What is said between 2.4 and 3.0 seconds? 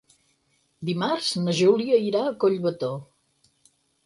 Collbató.